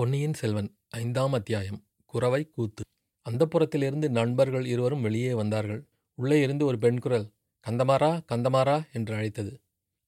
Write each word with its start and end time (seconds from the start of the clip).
பொன்னியின் 0.00 0.34
செல்வன் 0.34 0.68
ஐந்தாம் 0.88 1.32
அத்தியாயம் 1.32 1.84
குறவை 2.04 2.48
கூத்து. 2.50 2.82
அந்தப்புறத்திலிருந்து 3.26 4.08
நண்பர்கள் 4.08 4.66
இருவரும் 4.66 5.00
வெளியே 5.00 5.32
வந்தார்கள். 5.34 5.88
உள்ளே 6.14 6.40
இருந்து 6.40 6.64
ஒரு 6.66 6.78
பெண் 6.78 6.98
குரல் 6.98 7.26
கந்தமாரா 7.66 8.20
கந்தமாரா 8.32 8.82
என்று 8.92 9.14
அழைத்தது. 9.14 9.60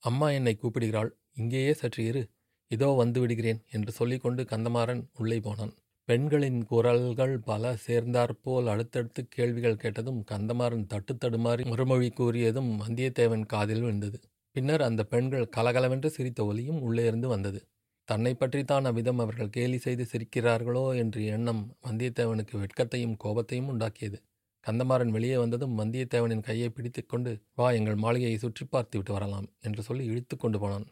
அம்மா 0.02 0.30
என்னை 0.30 0.58
கூப்பிடுகிறாள். 0.58 1.10
இங்கேயே 1.34 1.72
சற்று 1.72 2.04
இரு. 2.04 2.30
இதோ 2.70 2.86
வந்து 2.86 3.20
விடுகிறேன் 3.20 3.62
என்று 3.70 3.92
சொல்லிக்கொண்டு 3.92 4.42
கந்தமாறன் 4.42 5.02
உள்ளே 5.18 5.40
போனான். 5.40 5.74
பெண்களின் 6.04 6.64
குரல்கள் 6.64 7.38
பல 7.38 7.76
சேர்ந்தாற்போல் 7.76 8.66
அடுத்தடுத்து 8.66 9.28
கேள்விகள் 9.28 9.76
கேட்டதும் 9.76 10.24
கந்தமாறன் 10.30 10.86
தட்டு 10.86 11.14
தடுமாறி 11.14 11.68
மறுமொழி 11.68 12.08
கூறியதும் 12.08 12.70
வந்தியத்தேவன் 12.80 13.46
காதில் 13.46 13.80
விழுந்தது. 13.80 14.20
பின்னர் 14.50 14.82
அந்த 14.82 15.04
பெண்கள் 15.04 15.48
கலகலவென்று 15.48 16.10
சிரித்த 16.10 16.44
ஒலியும் 16.44 16.80
உள்ளே 16.80 17.06
இருந்து 17.06 17.28
வந்தது. 17.28 17.66
தன்னை 18.08 18.32
பற்றித்தான் 18.34 18.86
அவ்விதம் 18.88 19.20
அவர்கள் 19.24 19.52
கேலி 19.56 19.78
செய்து 19.84 20.04
சிரிக்கிறார்களோ 20.12 20.82
என்ற 21.02 21.16
எண்ணம் 21.34 21.62
வந்தியத்தேவனுக்கு 21.86 22.54
வெட்கத்தையும் 22.62 23.16
கோபத்தையும் 23.24 23.70
உண்டாக்கியது. 23.72 24.18
கந்தமாறன் 24.66 25.12
வெளியே 25.16 25.36
வந்ததும் 25.36 25.76
வந்தியத்தேவனின் 25.80 26.44
கையை 26.48 26.68
பிடித்துக்கொண்டு 26.68 27.30
வா 27.54 27.68
எங்கள் 27.70 27.98
மாளிகையை 28.04 28.36
சுற்றி 28.38 28.64
பார்த்து 28.64 28.96
விட்டு 28.98 29.12
வரலாம் 29.12 29.46
என்று 29.60 29.82
சொல்லி 29.82 30.04
இழுத்து 30.04 30.36
கொண்டு 30.36 30.58
போனான். 30.58 30.86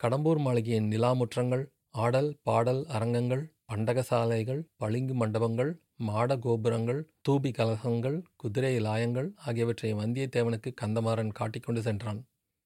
கடம்பூர் 0.00 0.40
மாளிகையின் 0.46 0.90
நிலாமுற்றங்கள் 0.92 1.64
ஆடல் 2.04 2.30
பாடல் 2.42 2.82
அரங்கங்கள் 2.96 3.44
பண்டகசாலைகள் 3.66 4.62
பளிங்கு 4.76 5.14
மண்டபங்கள் 5.14 5.72
மாட 6.08 6.36
கோபுரங்கள் 6.36 7.00
தூபி 7.28 7.50
கலசங்கள் 7.58 8.16
குதிரை 8.36 8.74
லாயங்கள் 8.80 9.28
ஆகியவற்றை 9.46 9.90
வந்தியத்தேவனுக்கு 9.94 10.70
கந்தமாறன் 10.82 11.36
காட்டிக்கொண்டு 11.38 11.82
சென்றான். 11.82 12.20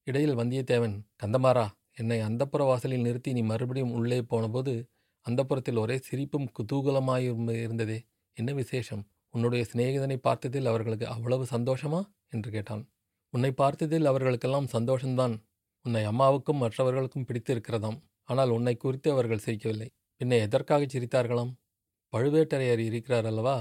இடையில் 0.07 0.38
வந்தியத்தேவன் 0.41 0.96
கந்தமாறா 1.23 1.66
என்னை 1.99 2.21
அந்தப்புற 2.21 2.63
வாசலில் 2.65 3.01
நிறுத்தி 3.01 3.33
நீ 3.33 3.43
மறுபடியும் 3.43 3.93
உள்ளே 3.93 4.23
போனபோது 4.23 4.89
அந்தப்புறத்தில் 5.27 5.79
ஒரே 5.79 5.99
சிரிப்பும் 5.99 6.49
குதூகலமாய் 6.59 7.27
இருந்ததே. 7.63 8.07
என்ன 8.33 8.53
விசேஷம்? 8.53 9.03
உன்னுடைய 9.30 9.66
சிநேகிதனை 9.73 10.16
பார்த்ததில் 10.23 10.65
அவர்களுக்கு 10.65 11.07
அவ்வளவு 11.07 11.45
சந்தோஷமா? 11.51 12.01
என்று 12.29 12.51
கேட்டான். 12.51 12.88
உன்னை 13.30 13.53
பார்த்ததில் 13.57 14.05
அவர்களுக்கெல்லாம் 14.05 14.69
சந்தோஷம்தான். 14.73 15.35
உன்னை 15.83 16.05
அம்மாவுக்கும் 16.05 16.57
மற்றவர்களுக்கும் 16.57 17.25
பிடித்திருக்கிறதாம். 17.25 17.99
ஆனால் 18.25 18.51
உன்னை 18.51 18.77
குறித்து 18.77 19.10
அவர்கள் 19.10 19.45
சிரிக்கவில்லை. 19.45 19.88
பின்ன 20.21 20.38
எதற்காக 20.41 20.85
சிரித்தார்களாம்? 20.85 21.53
பழுவேட்டரையர் 22.13 22.79
இருக்கிறார் 22.79 23.27
அல்லவா? 23.27 23.57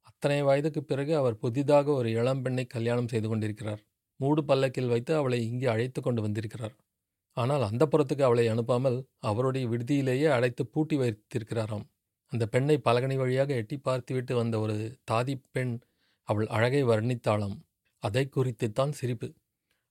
அத்தனை 0.00 0.42
வயதுக்கு 0.42 0.84
பிறகு 0.84 1.16
அவர் 1.16 1.36
புதிதாக 1.36 1.90
ஒரு 1.90 2.08
இளம்பெண்ணை 2.08 2.66
கல்யாணம் 2.66 3.08
செய்து 3.08 3.28
கொண்டிருக்கிறார். 3.28 3.82
மூடு 4.20 4.44
பல்லக்கில் 4.44 4.88
வைத்து 4.88 5.14
அவளை 5.14 5.46
இங்கே 5.46 5.66
அழைத்து 5.66 6.02
கொண்டு 6.02 6.22
வந்திருக்கிறார். 6.22 6.74
ஆனால் 7.38 7.62
அந்த 7.62 7.82
புறத்துக்கு 7.86 8.22
அவளை 8.22 8.44
அனுப்பாமல் 8.48 8.98
அவருடைய 9.18 9.68
விடுதியிலேயே 9.68 10.28
அடைத்து 10.28 10.66
பூட்டி 10.66 10.96
வைத்திருக்கிறாராம். 10.96 11.86
அந்த 12.32 12.44
பெண்ணை 12.46 12.76
பலகனி 12.84 13.16
வழியாக 13.16 13.54
எட்டி 13.54 13.76
பார்த்துவிட்டு 13.78 14.34
வந்த 14.34 14.60
ஒரு 14.60 15.00
தாதி 15.10 15.34
பெண் 15.50 15.74
அவள் 16.22 16.46
அழகை 16.46 16.82
வர்ணித்தாளாம். 16.84 17.56
அதை 18.02 18.24
குறித்துத்தான் 18.36 18.90
சிரிப்பு. 18.90 19.28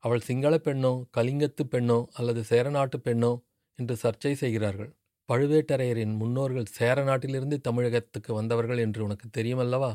அவள் 0.04 0.20
சிங்கள 0.20 0.56
பெண்ணோ 0.58 0.92
கலிங்கத்து 1.18 1.64
பெண்ணோ 1.72 2.06
அல்லது 2.14 2.44
சேரநாட்டு 2.44 2.98
பெண்ணோ 2.98 3.32
என்று 3.80 3.96
சர்ச்சை 4.04 4.34
செய்கிறார்கள். 4.34 4.92
பழுவேட்டரையரின் 5.30 6.14
முன்னோர்கள் 6.16 6.66
சேர 6.66 7.04
நாட்டிலிருந்து 7.04 7.58
தமிழகத்துக்கு 7.62 8.34
வந்தவர்கள் 8.34 8.78
என்று 8.78 9.02
உனக்கு 9.04 9.28
தெரியுமல்லவா? 9.38 9.92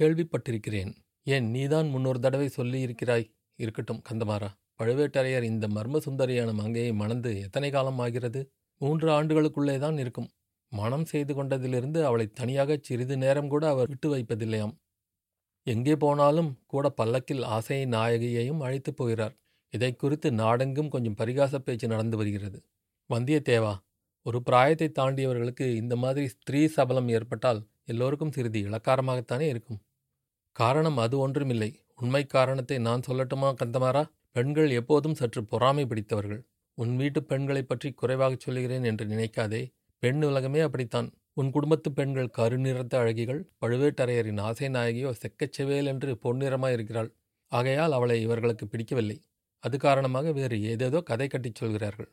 கேள்விப்பட்டிருக்கிறேன். 0.00 0.92
ஏன் 1.26 1.46
நீதான் 1.50 1.88
முன்னொரு 1.88 2.20
தடவை 2.20 2.48
சொல்லியிருக்கிறாய்? 2.56 3.26
இருக்கட்டும் 3.58 4.02
கந்தமாரா 4.08 4.50
பழுவேட்டரையர் 4.80 5.42
இந்த 5.42 5.66
மர்ம 5.68 6.00
சுந்தரியான 6.06 6.52
மங்கையை 6.52 6.92
மணந்து 6.92 7.30
எத்தனை 7.40 7.68
காலம் 7.70 7.98
ஆகிறது? 7.98 8.40
மூன்று 8.80 9.08
ஆண்டுகளுக்குள்ளே 9.10 9.76
தான் 9.78 9.98
இருக்கும். 9.98 10.28
மனம் 10.72 11.04
செய்து 11.04 11.32
கொண்டதிலிருந்து 11.34 11.98
அவளை 12.04 12.26
தனியாக 12.32 12.78
சிறிது 12.82 13.16
நேரம் 13.16 13.48
கூட 13.48 13.64
அவர் 13.68 13.88
விட்டு 13.88 14.08
வைப்பதில்லையாம். 14.14 14.74
எங்கே 15.66 15.94
போனாலும் 15.96 16.50
கூட 16.66 16.88
பல்லக்கில் 16.88 17.44
ஆசை 17.56 17.78
நாயகியையும் 17.86 18.60
அழைத்து 18.60 18.92
போகிறார். 18.94 19.34
இதை 19.72 19.90
குறித்து 19.96 20.28
நாடெங்கும் 20.32 20.88
கொஞ்சம் 20.88 21.16
பரிகாச 21.16 21.58
பேச்சு 21.58 21.86
நடந்து 21.88 22.16
வருகிறது. 22.16 22.58
வந்தியத்தேவா 23.10 23.74
ஒரு 24.26 24.38
பிராயத்தை 24.42 24.88
தாண்டியவர்களுக்கு 24.98 25.66
இந்த 25.74 25.94
மாதிரி 25.96 26.26
ஸ்திரீ 26.28 26.60
சபலம் 26.66 27.08
ஏற்பட்டால் 27.08 27.60
எல்லோருக்கும் 27.84 28.32
சிறிது 28.32 28.60
இளக்காரமாகத்தானே 28.68 29.46
இருக்கும். 29.48 29.80
காரணம் 30.56 30.96
அது 30.96 31.18
ஒன்றுமில்லை. 31.18 31.70
உண்மை 31.94 32.22
காரணத்தை 32.26 32.76
நான் 32.78 33.06
சொல்லட்டுமா 33.08 33.48
கந்தமாரா 33.60 34.04
பெண்கள் 34.36 34.70
எப்போதும் 34.70 35.14
சற்று 35.14 35.44
பொறாமை 35.44 35.86
பிடித்தவர்கள். 35.86 36.40
உன் 36.78 36.96
வீட்டு 36.96 37.22
பெண்களைப் 37.24 37.68
பற்றி 37.68 37.92
குறைவாகச் 37.92 38.40
சொல்கிறேன் 38.40 38.84
என்று 38.84 39.04
நினைக்காதே. 39.04 39.60
பெண் 39.98 40.22
உலகமே 40.22 40.60
அப்படித்தான். 40.60 41.08
உன் 41.32 41.50
குடும்பத்து 41.50 41.92
பெண்கள் 41.92 42.30
கருநிறத்த 42.38 42.94
அழகிகள் 42.94 43.40
பழுவேட்டரையரின் 43.60 44.40
ஆசை 44.40 44.68
நாயகியோ 44.68 45.12
செக்கச்செவேல் 45.22 45.84
என்று 45.84 46.18
பொன்னிறமாயிருக்கிறாள் 46.22 47.10
ஆகையால் 47.52 47.92
அவளை 47.92 48.22
இவர்களுக்கு 48.22 48.66
பிடிக்கவில்லை. 48.66 49.16
அது 49.64 49.78
காரணமாக 49.78 50.32
வேறு 50.32 50.62
ஏதேதோ 50.62 51.00
கதை 51.00 51.28
கட்டிச் 51.28 51.54
சொல்கிறார்கள். 51.54 52.10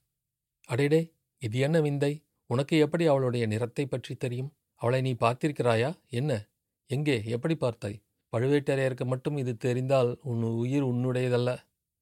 அடேடே 0.70 1.02
இது 1.42 1.60
என்ன 1.60 1.82
விந்தை? 1.82 2.14
உனக்கு 2.50 2.78
எப்படி 2.78 3.06
அவளுடைய 3.06 3.46
நிறத்தை 3.46 3.86
பற்றி 3.86 4.16
தெரியும்? 4.16 4.52
அவளை 4.76 5.02
நீ 5.02 5.14
பார்த்திருக்கிறாயா? 5.20 5.96
என்ன? 6.10 6.32
எங்கே? 6.90 7.22
எப்படி 7.26 7.56
பார்த்தாய்? 7.56 8.02
பழுவேட்டரையருக்கு 8.34 9.06
மட்டும் 9.06 9.38
இது 9.38 9.58
தெரிந்தால் 9.58 10.20
உன் 10.24 10.42
உயிர் 10.44 10.86
உன்னுடையதல்ல. 10.86 11.52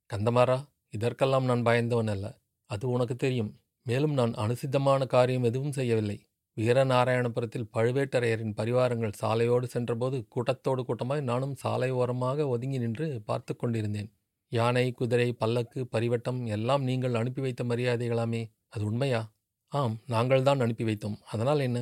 கந்தமாரா 0.10 0.58
இதற்கெல்லாம் 0.90 1.44
நான் 1.44 1.64
பயந்தவன் 1.64 2.08
அல்ல. 2.08 2.26
அது 2.70 2.90
உனக்கு 2.90 3.16
தெரியும். 3.16 3.52
மேலும் 3.86 4.14
நான் 4.14 4.34
அனுசித்தமான 4.34 5.06
காரியம் 5.06 5.44
எதுவும் 5.44 5.72
செய்யவில்லை. 5.72 6.18
வீரநாராயணபுரத்தில் 6.58 7.70
பழுவேட்டரையரின் 7.74 8.56
பரிவாரங்கள் 8.58 9.18
சாலையோடு 9.22 9.64
சென்றபோது 9.64 10.26
கூட்டத்தோடு 10.28 10.84
கூட்டமாய் 10.84 11.22
நானும் 11.22 11.56
சாலை 11.56 11.90
ஓரமாக 11.92 12.48
ஒதுங்கி 12.48 12.78
நின்று 12.78 13.22
பார்த்து 13.26 13.56
கொண்டிருந்தேன். 13.56 14.10
யானை 14.52 14.92
குதிரை 14.92 15.34
பல்லக்கு 15.34 15.88
பரிவட்டம் 15.92 16.46
எல்லாம் 16.46 16.84
நீங்கள் 16.84 17.14
அனுப்பி 17.14 17.42
வைத்த 17.42 17.64
மரியாதைகளாமே. 17.64 18.42
அது 18.68 18.86
உண்மையா? 18.86 19.22
ஆம் 19.74 19.96
நாங்கள் 20.06 20.44
தான் 20.44 20.60
அனுப்பி 20.60 20.84
வைத்தோம். 20.84 21.18
அதனால் 21.26 21.60
என்ன? 21.60 21.80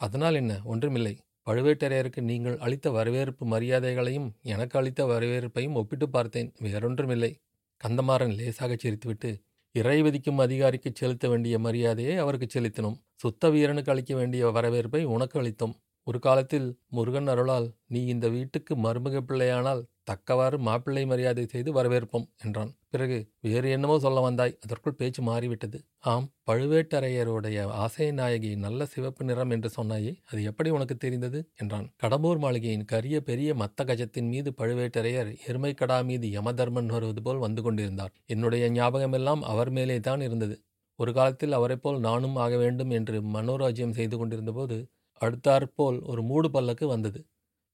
அதனால் 0.00 0.34
என்ன? 0.34 0.60
ஒன்றுமில்லை. 0.64 1.14
பழுவேட்டரையருக்கு 1.46 2.20
நீங்கள் 2.20 2.58
அளித்த 2.58 2.90
வரவேற்பு 2.90 3.44
மரியாதைகளையும் 3.46 4.28
எனக்கு 4.42 4.78
அளித்த 4.78 5.04
வரவேற்பையும் 5.04 5.72
ஒப்பிட்டு 5.72 6.08
பார்த்தேன். 6.08 6.52
வேறொன்றுமில்லை. 6.60 7.32
கந்தமாறன் 7.80 8.34
லேசாகச் 8.34 8.82
சிரித்துவிட்டு 8.84 9.30
இறைவதிக்கும் 9.74 10.38
அதிகாரிக்கு 10.38 10.90
செலுத்த 10.94 11.28
வேண்டிய 11.28 11.58
மரியாதையை 11.58 12.16
அவருக்கு 12.16 12.46
செலுத்தினோம். 12.54 12.96
சுத்த 13.14 13.50
வீரனுக்கு 13.50 13.92
அளிக்க 13.92 14.14
வேண்டிய 14.14 14.50
வரவேற்பை 14.50 15.04
உனக்கு 15.04 15.42
அளித்தோம். 15.42 15.74
ஒரு 16.06 16.18
காலத்தில் 16.18 16.68
முருகன் 16.88 17.26
அருளால் 17.26 17.68
நீ 17.86 18.00
இந்த 18.04 18.28
வீட்டுக்கு 18.28 18.74
மருமக 18.76 19.20
பிள்ளையானால் 19.20 19.82
தக்கவாறு 20.10 20.56
மாப்பிள்ளை 20.66 21.04
மரியாதை 21.06 21.44
செய்து 21.46 21.70
வரவேற்போம் 21.72 22.26
என்றான். 22.44 22.70
பிறகு 22.90 23.16
வேறு 23.40 23.68
என்னமோ 23.70 23.96
சொல்ல 23.98 24.20
வந்தாய் 24.20 24.56
அதற்குள் 24.64 24.96
பேச்சு 24.96 25.20
மாறிவிட்டது. 25.22 25.78
ஆம் 26.04 26.26
பழுவேட்டரையருடைய 26.46 27.58
ஆசை 27.82 28.08
நாயகி 28.12 28.50
நல்ல 28.56 28.86
சிவப்பு 28.86 29.24
நிறம் 29.24 29.52
என்று 29.56 29.70
சொன்னாயே 29.76 30.12
அது 30.30 30.40
எப்படி 30.44 30.70
உனக்கு 30.70 30.96
தெரிந்தது? 30.96 31.40
என்றான். 31.56 31.86
கடம்பூர் 32.02 32.38
மாளிகையின் 32.38 32.86
கரிய 32.86 33.18
பெரிய 33.22 33.54
மத்த 33.54 33.84
கஜத்தின் 33.84 34.28
மீது 34.28 34.52
பழுவேட்டரையர் 34.58 35.30
எருமை 35.48 35.72
கடா 35.74 35.98
மீது 36.02 36.28
யமதர்மன் 36.36 36.92
வருவது 36.94 37.22
போல் 37.22 37.38
வந்து 37.38 37.62
கொண்டிருந்தார். 37.62 38.14
என்னுடைய 38.26 38.66
ஞாபகமெல்லாம் 38.72 39.44
அவர் 39.46 39.70
மேலே 39.70 39.98
தான் 40.00 40.24
இருந்தது. 40.28 40.56
ஒரு 40.98 41.12
காலத்தில் 41.12 41.52
அவரைப்போல் 41.52 42.00
நானும் 42.00 42.36
ஆக 42.36 42.54
வேண்டும் 42.56 42.90
என்று 42.90 43.18
மனோராஜ்யம் 43.34 43.96
செய்து 43.98 44.16
கொண்டிருந்தபோது 44.16 44.76
அடுத்தாற்போல் 45.20 45.98
ஒரு 46.06 46.22
மூடு 46.22 46.48
பல்லக்கு 46.50 46.86
வந்தது. 46.88 47.20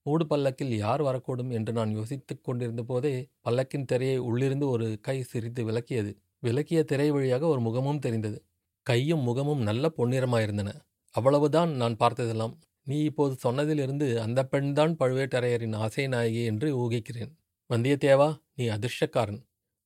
மூடு 0.07 0.27
பல்லக்கில் 0.27 0.75
யார் 0.77 1.03
வரக்கூடும் 1.03 1.51
என்று 1.51 1.73
நான் 1.73 1.91
யோசித்துக் 1.91 2.45
கொண்டிருந்த 2.45 2.83
போதே 2.83 3.13
பல்லக்கின் 3.45 3.85
திரையை 3.85 4.19
உள்ளிருந்து 4.19 4.69
ஒரு 4.69 4.87
கை 5.01 5.17
சிரித்து 5.23 5.63
விளக்கியது. 5.65 6.13
விளக்கிய 6.39 6.81
திரை 6.85 7.09
வழியாக 7.11 7.47
ஒரு 7.47 7.61
முகமும் 7.61 7.99
தெரிந்தது. 7.99 8.39
கையும் 8.87 9.21
முகமும் 9.21 9.63
நல்ல 9.63 9.93
பொன்னிறமாயிருந்தன. 9.97 10.71
அவ்வளவுதான் 11.15 11.71
நான் 11.73 11.97
பார்த்ததெல்லாம். 11.97 12.55
நீ 12.87 12.99
இப்போது 13.03 13.35
சொன்னதிலிருந்து 13.45 14.09
அந்த 14.17 14.41
பெண்தான் 14.45 14.93
பழுவேட்டரையரின் 15.01 15.77
ஆசை 15.77 16.05
நாயகி 16.09 16.43
என்று 16.45 16.69
ஊகிக்கிறேன். 16.83 17.33
வந்தியத்தேவா 17.71 18.29
நீ 18.55 18.67
அதிர்ஷ்டக்காரன். 18.69 19.41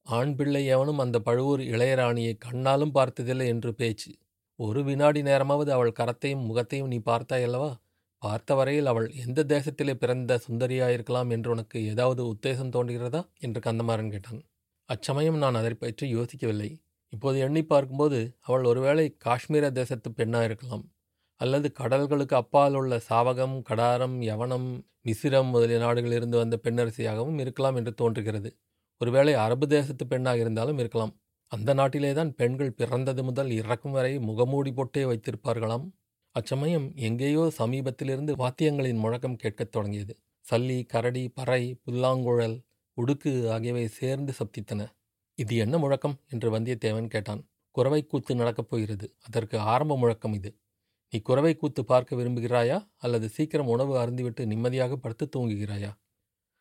ஆண் 0.07 0.35
பிள்ளை 0.35 0.63
எவனும் 0.67 0.99
அந்த 0.99 1.19
பழுவூர் 1.21 1.63
இளையராணியை 1.75 2.35
கண்ணாலும் 2.45 2.91
பார்த்ததில்லை 2.91 3.47
என்று 3.47 3.75
பேச்சு. 3.75 4.13
ஒரு 4.59 4.81
வினாடி 4.85 5.23
நேரமாவது 5.23 5.71
அவள் 5.73 5.99
கரத்தையும் 6.01 6.47
முகத்தையும் 6.47 6.89
நீ 6.89 6.99
பார்த்தாயல்லவா? 7.05 7.71
பார்த்த 8.23 8.55
வரையில் 8.55 8.87
அவள் 8.87 9.07
எந்த 9.15 9.45
தேசத்திலே 9.45 9.95
பிறந்த 9.95 10.41
சுந்தரியாயிருக்கலாம் 10.47 11.31
என்று 11.31 11.51
உனக்கு 11.51 11.79
ஏதாவது 11.85 12.23
உத்தேசம் 12.33 12.73
தோன்றுகிறதா? 12.73 13.21
என்று 13.39 13.61
கந்தமாறன் 13.61 14.11
கேட்டான். 14.11 14.41
அச்சமயம் 14.89 15.39
நான் 15.39 15.55
அதை 15.55 15.75
பற்றி 15.75 16.07
யோசிக்கவில்லை. 16.15 16.71
இப்போது 17.13 17.39
எண்ணி 17.39 17.63
பார்க்கும்போது 17.65 18.19
அவள் 18.41 18.65
ஒருவேளை 18.65 19.07
காஷ்மீர 19.19 19.71
தேசத்து 19.71 20.13
பெண்ணாக 20.13 20.45
இருக்கலாம் 20.45 20.85
அல்லது 21.41 21.73
கடல்களுக்கு 21.79 22.35
அப்பால் 22.35 22.75
உள்ள 22.75 22.95
சாவகம் 23.09 23.57
கடாரம் 23.69 24.17
யவனம் 24.23 24.69
மிசிரம் 25.09 25.51
முதலிய 25.51 25.79
நாடுகளிலிருந்து 25.79 26.37
வந்த 26.37 26.57
பெண்ணரசியாகவும் 26.65 27.39
இருக்கலாம் 27.39 27.77
என்று 27.77 27.95
தோன்றுகிறது. 27.95 28.51
ஒருவேளை 29.01 29.35
அரபு 29.35 29.67
தேசத்து 29.67 30.07
பெண்ணாக 30.07 30.39
இருந்தாலும் 30.39 30.79
இருக்கலாம். 30.79 31.15
அந்த 31.53 31.71
நாட்டிலே 31.75 32.13
தான் 32.13 32.35
பெண்கள் 32.35 32.73
பிறந்தது 32.73 33.23
முதல் 33.25 33.51
இறக்கும் 33.51 33.93
வரை 33.93 34.13
முகமூடி 34.19 34.73
போட்டே 34.73 35.05
வைத்திருப்பார்களாம். 35.05 35.87
அச்சமயம் 36.35 36.93
எங்கேயோ 36.97 37.51
சமீபத்திலிருந்து 37.59 38.33
வாத்தியங்களின் 38.33 38.99
முழக்கம் 38.99 39.37
கேட்கத் 39.37 39.73
தொடங்கியது. 39.73 40.17
சல்லி 40.51 40.87
கரடி 40.87 41.29
பறை 41.29 41.75
புல்லாங்குழல் 41.75 42.63
உடுக்கு 42.97 43.51
ஆகியவை 43.51 43.87
சேர்ந்து 43.89 44.33
சப்தித்தன. 44.33 44.87
இது 45.35 45.57
என்ன 45.57 45.79
முழக்கம்? 45.79 46.17
என்று 46.29 46.59
வந்தியத்தேவன் 46.59 47.07
கேட்டான். 47.07 47.43
குறவை 47.71 48.07
கூத்து 48.07 48.35
நடக்கப் 48.35 48.71
போகிறது. 48.71 49.17
அதற்கு 49.27 49.59
ஆரம்ப 49.59 49.99
முழக்கம் 49.99 50.33
இது. 50.33 50.57
நீ 51.11 51.19
குறவை 51.21 51.57
கூத்து 51.57 51.85
பார்க்க 51.85 52.17
விரும்புகிறாயா? 52.17 52.89
அல்லது 52.97 53.29
சீக்கிரம் 53.29 53.67
உணவு 53.67 53.95
அருந்திவிட்டு 53.97 54.47
நிம்மதியாக 54.47 54.97
படுத்து 54.97 55.29
தூங்குகிறாயா? 55.37 55.93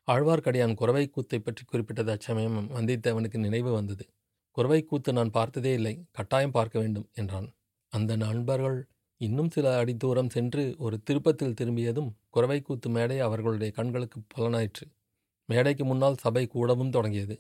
ஆழ்வார்க்கடியான் 0.08 0.74
குறவை 0.74 1.10
கூத்தை 1.10 1.40
பற்றி 1.40 1.64
குறிப்பிட்டது 1.64 2.12
அச்சமயம் 2.12 2.70
வந்தியத்தேவனுக்கு 2.70 3.38
நினைவு 3.38 3.72
வந்தது. 3.72 4.06
குறவை 4.52 4.84
கூத்து 4.84 5.14
நான் 5.14 5.32
பார்த்ததே 5.32 5.74
இல்லை. 5.74 6.06
கட்டாயம் 6.12 6.52
பார்க்க 6.52 6.80
வேண்டும் 6.80 7.10
என்றான். 7.14 7.50
அந்த 7.94 8.16
நண்பர்கள் 8.16 8.80
இன்னும் 9.22 9.50
சில 9.52 9.78
அடி 9.78 9.98
தூரம் 9.98 10.30
சென்று 10.30 10.76
ஒரு 10.78 11.04
திருப்பத்தில் 11.04 11.54
திரும்பியதும் 11.54 12.16
குறவைக்கூத்து 12.36 12.88
மேடை 12.88 13.20
அவர்களுடைய 13.20 13.72
கண்களுக்கு 13.72 14.20
புலனாயிற்று. 14.34 14.86
மேடைக்கு 15.50 15.86
முன்னால் 15.86 16.16
சபை 16.18 16.48
கூடவும் 16.48 16.90
தொடங்கியது. 16.90 17.36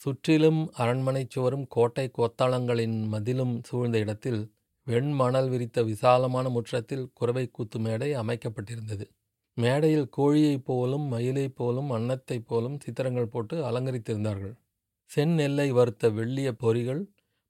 சுற்றிலும் 0.00 0.72
அரண்மனைச் 0.74 1.30
சுவரும் 1.30 1.66
கோட்டை 1.66 2.10
கோத்தாளங்களின் 2.18 3.06
மதிலும் 3.06 3.62
சூழ்ந்த 3.64 3.98
இடத்தில் 3.98 4.40
வெண்மணல் 4.86 5.48
விரித்த 5.48 5.82
விசாலமான 5.82 6.48
முற்றத்தில் 6.48 7.10
குறவைக்கூத்து 7.20 7.78
மேடை 7.78 8.14
அமைக்கப்பட்டிருந்தது. 8.14 9.04
மேடையில் 9.56 10.08
கோழியைப் 10.16 10.64
போலும் 10.64 11.02
மயிலைப் 11.02 11.56
போலும் 11.56 11.90
அன்னத்தைப் 11.90 12.46
போலும் 12.46 12.80
சித்திரங்கள் 12.80 13.28
போட்டு 13.28 13.56
அலங்கரித்திருந்தார்கள். 13.70 14.54
செந்நெல்லை 15.10 15.68
வறுத்த 15.70 16.10
வெள்ளிய 16.10 16.50
பொறிகள் 16.62 17.02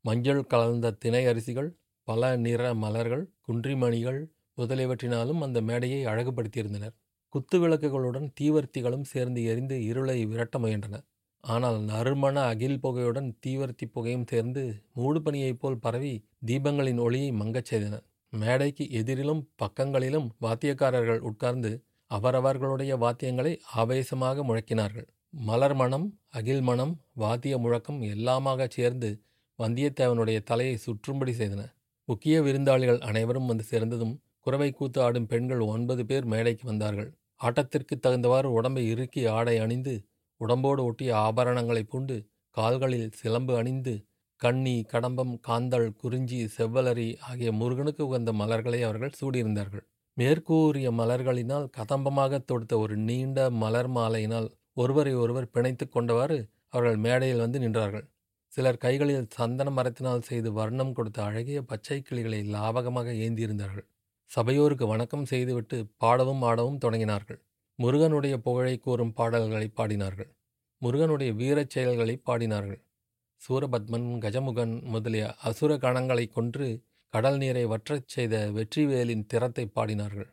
மஞ்சள் 0.04 0.46
கலந்த 0.46 0.90
தினை 0.92 1.26
அரிசிகள் 1.26 1.70
பல 2.08 2.36
நிற 2.36 2.74
மலர்கள் 2.74 3.24
குன்றிமணிகள் 3.48 4.20
முதலியவற்றினாலும் 4.58 5.40
அந்த 5.40 5.60
மேடையை 5.60 6.00
அழகுபடுத்தியிருந்தனர். 6.06 6.94
குத்து 7.28 7.56
விளக்குகளுடன் 7.58 8.28
தீவர்த்திகளும் 8.40 9.06
சேர்ந்து 9.12 9.44
எரிந்து 9.44 9.84
இருளை 9.84 10.26
விரட்ட 10.26 10.58
முயன்றன. 10.58 10.96
ஆனால் 11.44 11.78
நறுமண 11.80 12.36
அகில் 12.46 12.80
புகையுடன் 12.80 13.38
தீவர்த்தி 13.46 13.86
புகையும் 13.92 14.26
சேர்ந்து 14.26 14.62
மூடுபனியைப் 14.96 15.58
போல் 15.58 15.78
பரவி 15.78 16.12
தீபங்களின் 16.46 17.00
ஒளியை 17.00 17.32
மங்கச் 17.32 17.70
செய்தன. 17.70 17.94
மேடைக்கு 18.32 18.84
எதிரிலும் 19.00 19.42
பக்கங்களிலும் 19.62 20.28
வாத்தியக்காரர்கள் 20.40 21.18
உட்கார்ந்து 21.18 21.72
அவரவர்களுடைய 22.10 22.92
வாத்தியங்களை 22.96 23.52
ஆவேசமாக 23.74 24.44
முழக்கினார்கள். 24.44 25.08
மலர் 25.30 25.74
மணம் 25.74 26.06
அகில் 26.28 26.60
மணம் 26.60 26.94
வாத்திய 27.12 27.58
முழக்கம் 27.58 28.00
எல்லாமாக 28.14 28.66
சேர்ந்து 28.68 29.10
வந்தியத்தேவனுடைய 29.58 30.42
தலையை 30.42 30.76
சுற்றும்படி 30.76 31.32
செய்தன. 31.32 31.62
முக்கிய 32.08 32.42
விருந்தாளிகள் 32.42 33.00
அனைவரும் 33.00 33.46
வந்து 33.46 33.64
சேர்ந்ததும் 33.64 34.14
குறவை 34.40 34.72
கூத்து 34.72 35.02
ஆடும் 35.02 35.26
பெண்கள் 35.26 35.60
ஒன்பது 35.60 36.06
பேர் 36.06 36.24
மேடைக்கு 36.24 36.64
வந்தார்கள். 36.66 37.10
ஆட்டத்திற்கு 37.40 37.94
தகுந்தவாறு 37.96 38.48
உடம்பை 38.58 38.88
இறுக்கி 38.88 39.26
ஆடை 39.26 39.58
அணிந்து 39.58 39.94
உடம்போடு 40.40 40.84
ஒட்டிய 40.84 41.10
ஆபரணங்களை 41.16 41.82
பூண்டு 41.82 42.16
கால்களில் 42.56 43.08
சிலம்பு 43.12 43.56
அணிந்து 43.56 43.94
கண்ணி 44.40 44.76
கடம்பம் 44.92 45.34
காந்தள் 45.48 45.88
குறிஞ்சி 45.96 46.38
செவ்வலரி 46.56 47.08
ஆகிய 47.20 47.52
முருகனுக்கு 47.52 48.02
உகந்த 48.06 48.30
மலர்களை 48.32 48.80
அவர்கள் 48.82 49.16
சூடியிருந்தார்கள். 49.20 49.84
மேற்கூறிய 50.16 50.88
மலர்களினால் 50.90 51.68
கதம்பமாக 51.76 52.40
தொடுத்த 52.44 52.74
ஒரு 52.78 52.96
நீண்ட 52.96 53.50
மலர் 53.62 53.90
மாலையினால் 53.90 54.48
ஒருவரை 54.72 55.14
ஒருவர் 55.14 55.52
பிணைத்து 55.54 55.86
கொண்டவாறு 55.86 56.38
அவர்கள் 56.68 56.98
மேடையில் 57.06 57.44
வந்து 57.44 57.58
நின்றார்கள். 57.58 58.06
சிலர் 58.54 58.80
கைகளில் 58.84 59.28
சந்தன 59.34 59.68
மரத்தினால் 59.70 60.26
செய்து 60.28 60.52
வர்ணம் 60.52 60.92
கொடுத்த 60.92 61.18
அழகிய 61.24 61.58
பச்சை 61.62 62.02
கிளிகளை 62.02 62.40
லாவகமாக 62.54 63.12
ஏந்தியிருந்தார்கள். 63.24 63.86
சபையோருக்கு 64.30 64.86
வணக்கம் 64.86 65.24
செய்துவிட்டு 65.24 65.76
பாடவும் 65.96 66.42
ஆடவும் 66.42 66.80
தொடங்கினார்கள். 66.84 67.38
முருகனுடைய 67.78 68.34
புகழை 68.38 68.74
கூறும் 68.78 69.12
பாடல்களை 69.12 69.68
பாடினார்கள். 69.78 70.30
முருகனுடைய 70.82 71.32
வீரச் 71.32 71.70
செயல்களை 71.70 72.16
பாடினார்கள். 72.28 72.80
சூரபத்மன் 73.42 74.08
கஜமுகன் 74.24 74.74
முதலிய 74.82 75.24
அசுர 75.50 75.72
கணங்களை 75.76 76.26
கொன்று 76.28 76.68
கடல் 77.14 77.36
நீரை 77.36 77.64
வற்றச் 77.66 78.12
செய்த 78.14 78.34
வெற்றிவேலின் 78.58 79.26
திறத்தை 79.26 79.64
பாடினார்கள். 79.76 80.30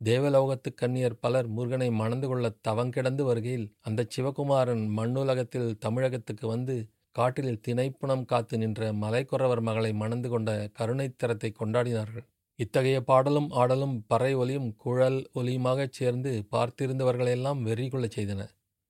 தேவலோகத்து 0.00 0.68
கன்னியர் 0.74 1.20
பலர் 1.20 1.48
முருகனை 1.48 1.90
மணந்து 1.90 2.26
கொள்ள 2.28 2.46
தவங்கிடந்து 2.68 3.22
வருகையில் 3.22 3.66
அந்த 3.80 4.06
சிவகுமாரன் 4.16 4.84
மண்ணுலகத்தில் 4.98 5.70
தமிழகத்துக்கு 5.78 6.46
வந்து 6.46 6.76
காட்டில் 7.16 7.60
திணைப்புணம் 7.68 8.24
காத்து 8.24 8.58
நின்ற 8.58 8.92
மலைக்குறவர் 8.92 9.60
மகளை 9.60 9.92
மணந்து 9.92 10.28
கொண்ட 10.28 10.50
கருணைத்தரத்தை 10.78 11.50
கொண்டாடினார்கள். 11.52 12.26
இத்தகைய 12.58 13.00
பாடலும் 13.00 13.50
ஆடலும் 13.50 14.04
பறை 14.06 14.32
ஒலியும் 14.34 14.76
குழல் 14.76 15.30
ஒலியுமாகச் 15.34 15.92
சேர்ந்து 15.92 16.46
பார்த்திருந்தவர்களெல்லாம் 16.52 17.60
வெறி 17.62 17.88
கொள்ளச் 17.88 18.20
செய்தன. 18.20 18.42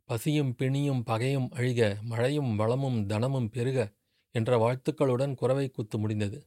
பசியும் 0.09 0.55
பிணியும் 0.59 1.03
பகையும் 1.05 1.49
அழிக 1.55 1.81
மழையும் 2.03 2.57
வளமும் 2.57 3.07
தனமும் 3.07 3.51
பெருக 3.51 3.79
என்ற 4.35 4.59
வாழ்த்துக்களுடன் 4.59 5.35
குறவை 5.35 5.67
குத்து 5.71 5.99
முடிந்தது. 5.99 6.39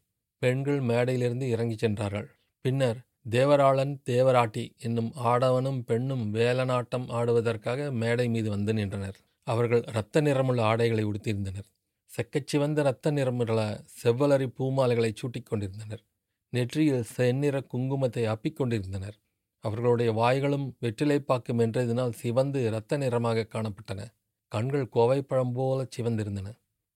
பெண்கள் 0.41 0.81
மேடையிலிருந்து 0.81 1.47
இறங்கிச் 1.49 1.77
சென்றார்கள். 1.77 2.27
பின்னர் 2.65 2.99
தேவராளன் 3.29 3.93
தேவராட்டி 4.09 4.63
என்னும் 4.77 5.11
ஆடவனும் 5.25 5.81
பெண்ணும் 5.81 6.33
வேலநாட்டம் 6.33 7.05
ஆடுவதற்காக 7.09 7.91
மேடை 7.91 8.27
மீது 8.29 8.49
வந்து 8.49 8.73
நின்றனர். 8.73 9.17
அவர்கள் 9.47 9.83
இரத்த 9.83 10.21
நிறமுள்ள 10.21 10.63
ஆடைகளை 10.63 11.05
உடுத்தியிருந்தனர். 11.05 11.67
செக்கச்சிவந்த 12.11 12.79
இரத்த 12.79 13.11
நிறமுள்ள 13.11 13.83
செவ்வலரி 14.03 14.47
பூமாலைகளை 14.59 15.11
சூட்டிக் 15.13 15.45
கொண்டிருந்தனர். 15.45 16.03
நெற்றியில் 16.49 17.03
செந்நிற 17.03 17.65
குங்குமத்தை 17.73 18.23
அப்பிக் 18.33 18.55
கொண்டிருந்தனர். 18.55 19.17
அவர்களுடைய 19.59 20.11
வாய்களும் 20.11 20.77
வெற்றிலைப்பாக்கு 20.81 21.53
மென்றதினால் 21.53 22.11
சிவந்து 22.11 22.63
இரத்த 22.65 22.97
நிறமாக 22.97 23.47
காணப்பட்டன. 23.49 24.01
கண்கள் 24.47 24.89
கோவைப்பழம் 24.93 25.53
போல 25.53 25.87
சிவந்திருந்தன. 25.97 26.49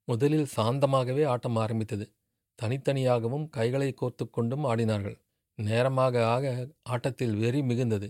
முதலில் 0.07 0.47
சாந்தமாகவே 0.55 1.23
ஆட்டம் 1.25 1.55
ஆரம்பித்தது. 1.55 2.05
தனித்தனியாகவும் 2.59 3.49
கைகளை 3.49 3.93
கோர்த்து 3.93 4.29
கொண்டும் 4.29 4.65
ஆடினார்கள். 4.65 5.17
நேரமாக 5.55 6.25
ஆக 6.27 6.67
ஆட்டத்தில் 6.83 7.35
வெறி 7.35 7.61
மிகுந்தது. 7.61 8.07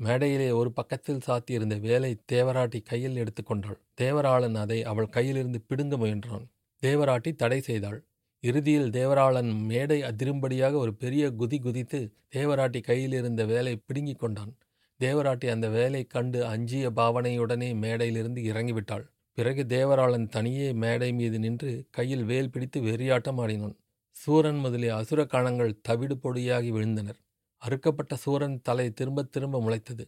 மேடையிலே 0.00 0.50
ஒரு 0.50 0.72
பக்கத்தில் 0.72 1.22
சாத்தியிருந்த 1.26 1.80
வேலை 1.80 2.10
தேவராட்டி 2.32 2.82
கையில் 2.82 3.16
எடுத்துக்கொண்டாள் 3.16 3.78
தேவராளன் 4.00 4.54
அதை 4.54 4.84
அவள் 4.84 5.08
கையிலிருந்து 5.08 5.60
பிடுங்க 5.66 5.96
முயன்றான். 5.96 6.44
தேவராட்டி 6.82 7.34
தடை 7.34 7.60
செய்தாள். 7.60 7.98
இறுதியில் 8.44 8.90
தேவராளன் 8.90 9.50
மேடை 9.66 10.02
அதிரும்படியாக 10.02 10.72
ஒரு 10.72 10.94
பெரிய 10.94 11.30
குதி 11.30 11.58
குதித்து 11.60 12.00
தேவராட்டி 12.36 12.80
கையில் 12.82 13.12
இருந்த 13.12 13.44
வேலை 13.44 13.76
பிடுங்கிக் 13.76 14.18
கொண்டான். 14.18 14.52
தேவராட்டி 15.00 15.50
அந்த 15.50 15.68
வேலை 15.68 16.04
கண்டு 16.04 16.44
அஞ்சிய 16.46 16.90
பாவனையுடனே 16.90 17.70
மேடையிலிருந்து 17.84 18.42
இறங்கிவிட்டாள். 18.50 19.06
பிறகு 19.38 19.62
தேவராளன் 19.68 20.28
தனியே 20.28 20.72
மேடை 20.72 21.12
மீது 21.12 21.38
நின்று 21.38 21.72
கையில் 21.90 22.24
வேல் 22.24 22.50
பிடித்து 22.50 22.80
வெறியாட்டம் 22.80 23.40
ஆடினான். 23.40 23.76
சூரன் 24.16 24.56
முதலிய 24.56 24.96
அசுர 24.96 25.24
கணங்கள் 25.24 25.80
தவிடு 25.82 26.14
பொடியாகி 26.14 26.70
விழுந்தனர். 26.70 27.18
அறுக்கப்பட்ட 27.62 28.14
சூரன் 28.14 28.60
தலை 28.62 28.90
திரும்ப 28.90 29.22
திரும்ப 29.22 29.60
முளைத்தது. 29.60 30.04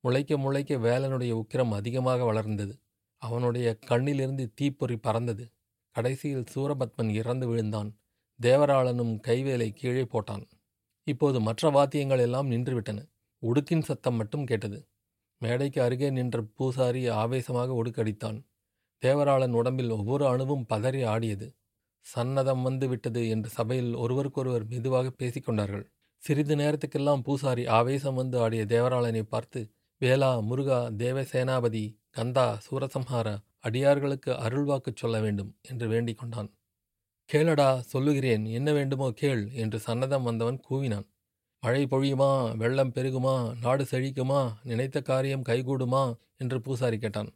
முளைக்க 0.00 0.36
முளைக்க 0.38 0.76
வேலனுடைய 0.76 1.32
உக்கிரம் 1.32 1.70
அதிகமாக 1.70 2.24
வளர்ந்தது. 2.24 2.74
அவனுடைய 3.22 3.78
கண்ணிலிருந்து 3.86 4.44
தீப்பொறி 4.54 4.96
பறந்தது. 4.96 5.44
கடைசியில் 5.90 6.50
சூரபத்மன் 6.54 7.10
இறந்து 7.12 7.46
விழுந்தான். 7.48 7.90
தேவராளனும் 8.40 9.14
கைவேலை 9.26 9.70
கீழே 9.70 10.02
போட்டான். 10.02 10.44
இப்போது 11.06 11.40
மற்ற 11.40 11.70
வாத்தியங்கள் 11.70 12.18
எல்லாம் 12.18 12.50
நின்றுவிட்டன. 12.50 12.98
உடுக்கின் 13.42 13.82
சத்தம் 13.82 14.14
மட்டும் 14.14 14.44
கேட்டது. 14.44 14.88
மேடைக்கு 15.38 15.82
அருகே 15.82 16.10
நின்ற 16.10 16.42
பூசாரி 16.54 17.08
ஆவேசமாக 17.08 17.82
உடுக்கடித்தான். 17.82 18.38
தேவராளன் 19.02 19.50
உடம்பில் 19.50 19.90
ஒவ்வொரு 19.90 20.26
அணுவும் 20.26 20.66
பதறி 20.68 21.06
ஆடியது. 21.06 21.46
சன்னதம் 22.06 22.62
வந்து 22.62 22.88
விட்டது 22.88 23.28
என்று 23.28 23.48
சபையில் 23.50 23.94
ஒருவருக்கொருவர் 23.94 24.66
மெதுவாக 24.66 25.12
பேசிக்கொண்டார்கள் 25.18 25.84
சிறிது 26.22 26.56
நேரத்துக்கெல்லாம் 26.56 27.22
பூசாரி 27.22 27.66
ஆவேசம் 27.66 28.14
வந்து 28.14 28.40
ஆடிய 28.40 28.64
தேவராளனை 28.64 29.22
பார்த்து 29.22 29.60
வேளா 30.00 30.40
முருகா 30.40 30.80
தேவசேனாபதி 30.96 31.84
கந்தா 32.10 32.58
சூரசம்ஹாரா 32.66 33.34
அடியார்களுக்கு 33.58 34.30
அருள்வாக்கு 34.32 34.90
சொல்ல 34.94 35.20
வேண்டும் 35.20 35.56
என்று 35.62 35.88
வேண்டிக் 35.88 36.18
கொண்டான். 36.18 36.50
கேளடா 37.32 37.80
சொல்லுகிறேன் 37.80 38.44
என்ன 38.44 38.72
வேண்டுமோ 38.72 39.10
கேள் 39.10 39.42
என்று 39.52 39.78
சன்னதம் 39.86 40.22
வந்தவன் 40.22 40.60
கூவினான். 40.68 41.06
மழை 41.62 41.82
பொழியுமா? 41.84 42.56
வெள்ளம் 42.56 42.92
பெருகுமா? 42.92 43.56
நாடு 43.60 43.84
செழிக்குமா? 43.90 44.40
நினைத்த 44.62 45.00
காரியம் 45.00 45.42
கைகூடுமா? 45.42 46.14
என்று 46.36 46.60
பூசாரி 46.60 46.98
கேட்டான். 46.98 47.30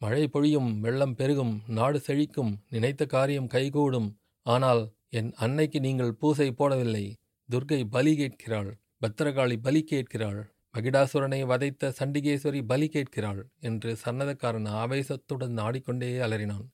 மழை 0.00 0.28
பொழியும் 0.28 0.70
வெள்ளம் 0.80 1.14
பெருகும் 1.14 1.54
நாடு 1.68 1.98
செழிக்கும் 2.06 2.52
நினைத்த 2.70 3.06
காரியம் 3.06 3.46
கைகூடும். 3.46 4.08
ஆனால் 4.46 4.82
என் 5.10 5.32
அன்னைக்கு 5.34 5.80
நீங்கள் 5.80 6.14
பூசை 6.14 6.48
போடவில்லை. 6.52 7.04
துர்கை 7.48 7.84
பலி 7.90 8.12
கேட்கிறாள் 8.16 8.70
பத்திரகாளி 9.02 9.56
பலி 9.56 9.80
கேட்கிறாள் 9.82 10.40
மகிடாசுரனை 10.74 11.38
வதைத்த 11.46 11.92
சண்டிகேஸ்வரி 11.98 12.60
பலி 12.66 12.88
கேட்கிறாள் 12.88 13.42
என்று 13.60 13.90
சன்னதக்காரன் 14.04 14.66
ஆவேசத்துடன் 14.80 15.60
ஆடிக்கொண்டே 15.60 16.08
அலறினான். 16.18 16.66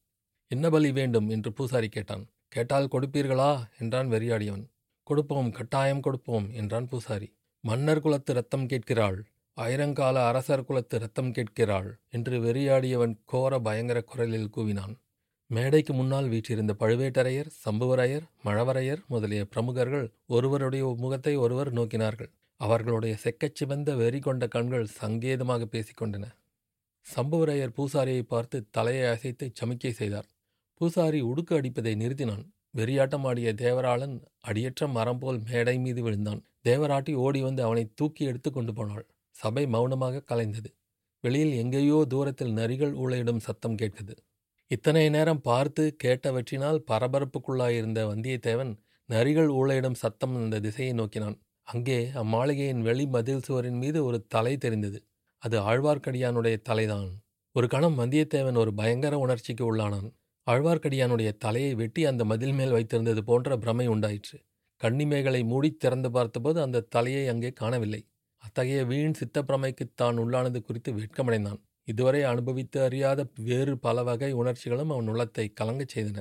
என்ன 0.51 0.71
பலி 0.71 0.93
வேண்டும்? 0.93 1.29
என்று 1.29 1.53
பூசாரி 1.53 1.89
கேட்டான். 1.89 2.25
கேட்டால் 2.49 2.89
கொடுப்பீர்களா? 2.93 3.51
என்றான் 3.79 4.09
வெறியாடியவன். 4.09 4.65
கொடுப்போம் 5.03 5.51
கட்டாயம் 5.51 6.01
கொடுப்போம் 6.01 6.49
என்றான் 6.53 6.89
பூசாரி. 6.89 7.29
மன்னர் 7.65 8.01
குலத்து 8.01 8.33
ரத்தம் 8.33 8.67
கேட்கிறாள் 8.67 9.19
ஆயிரங்கால 9.57 10.17
அரசர் 10.31 10.65
குலத்து 10.65 10.99
ரத்தம் 10.99 11.33
கேட்கிறாள் 11.33 11.91
என்று 12.09 12.41
வெறியாடியவன் 12.41 13.15
கோர 13.25 13.59
பயங்கர 13.59 14.01
குரலில் 14.03 14.53
கூவினான். 14.57 14.95
மேடைக்கு 15.57 15.93
முன்னால் 15.93 16.29
வீற்றிருந்த 16.33 16.73
பழுவேட்டரையர் 16.81 17.49
சம்புவரையர் 17.65 18.27
மழவரையர் 18.45 19.01
முதலிய 19.07 19.43
பிரமுகர்கள் 19.45 20.07
ஒருவருடைய 20.27 20.85
முகத்தை 21.03 21.35
ஒருவர் 21.37 21.71
நோக்கினார்கள். 21.73 22.31
அவர்களுடைய 22.61 23.15
செக்கச் 23.17 23.59
சிவந்த 23.59 23.91
வெறி 23.95 24.21
கொண்ட 24.21 24.47
கண்கள் 24.47 24.87
சங்கேதமாக 25.01 25.67
பேசிக்கொண்டன 25.75 26.25
சம்புவரையர் 27.07 27.77
பூசாரியை 27.79 28.25
பார்த்து 28.33 28.59
தலையை 28.71 29.05
அசைத்து 29.11 29.47
சமிக்கை 29.61 29.93
செய்தார். 30.01 30.29
பூசாரி 30.81 31.21
உடுக்கு 31.23 31.55
அடிப்பதை 31.59 31.95
நிறுத்தினான். 31.97 32.45
வெறியாட்டம் 32.77 33.27
ஆடிய 33.31 33.55
தேவராளன் 33.65 34.17
அடியற்ற 34.41 34.87
மரம் 34.97 35.19
போல் 35.19 35.41
மேடை 35.51 35.79
மீது 35.79 36.03
விழுந்தான். 36.03 36.43
தேவராட்டி 36.65 37.15
ஓடி 37.27 37.41
வந்து 37.43 37.63
அவனை 37.63 37.87
தூக்கி 37.95 38.25
எடுத்து 38.25 38.51
கொண்டு 38.51 38.73
போனாள். 38.73 39.07
சபை 39.37 39.67
மௌனமாக 39.67 40.27
கலைந்தது. 40.33 40.71
வெளியில் 41.25 41.55
எங்கேயோ 41.63 41.99
தூரத்தில் 42.13 42.57
நரிகள் 42.57 42.95
ஊழையிடும் 43.03 43.47
சத்தம் 43.47 43.81
கேட்டது. 43.83 44.15
இத்தனை 44.75 45.01
நேரம் 45.11 45.41
பார்த்து 45.41 45.83
கேட்டவற்றினால் 46.05 46.79
பரபரப்புக்குள்ளாயிருந்த 46.91 48.01
வந்தியத்தேவன் 48.11 48.71
நரிகள் 49.09 49.51
ஊழையிடும் 49.51 49.99
சத்தம் 50.03 50.35
அந்த 50.37 50.61
திசையை 50.61 50.93
நோக்கினான். 50.93 51.37
அங்கே 51.69 51.99
அம்மாளிகையின் 52.15 52.81
வெளி 52.81 53.05
மதில் 53.07 53.43
சுவரின் 53.43 53.79
மீது 53.79 53.99
ஒரு 54.05 54.19
தலை 54.27 54.55
தெரிந்தது. 54.57 54.99
அது 55.43 55.57
ஆழ்வார்க்கடியானுடைய 55.61 56.57
தலைதான். 56.69 57.11
ஒரு 57.57 57.67
கணம் 57.69 57.99
வந்தியத்தேவன் 57.99 58.61
ஒரு 58.63 58.73
பயங்கர 58.75 59.19
உணர்ச்சிக்கு 59.19 59.65
உள்ளானான். 59.71 60.09
ஆழ்வார்க்கடியானுடைய 60.47 61.33
தலையை 61.37 61.75
வெட்டி 61.75 62.05
அந்த 62.05 62.25
மதில் 62.25 62.53
மேல் 62.53 62.73
வைத்திருந்தது 62.73 63.19
போன்ற 63.19 63.59
பிரமை 63.59 63.87
உண்டாயிற்று. 63.87 64.39
கண்ணிமைகளை 64.81 65.43
மூடி 65.45 65.71
திறந்து 65.75 66.11
பார்த்தபோது 66.11 66.61
அந்த 66.63 66.85
தலையை 66.89 67.27
அங்கே 67.29 67.53
காணவில்லை. 67.53 68.03
அத்தகைய 68.43 68.81
வீண் 68.85 69.19
சித்தப்பிரமைக்கு 69.21 69.85
தான் 69.95 70.17
உள்ளானது 70.19 70.61
குறித்து 70.63 70.93
வெட்கமடைந்தான். 70.93 71.61
இதுவரை 71.89 72.23
அனுபவித்து 72.23 72.79
அறியாத 72.83 73.21
வேறு 73.41 73.75
பல 73.79 74.03
வகை 74.03 74.33
உணர்ச்சிகளும் 74.35 74.91
அவன் 74.91 75.09
உள்ளத்தை 75.09 75.47
கலங்கச் 75.53 75.95
செய்தன. 75.97 76.19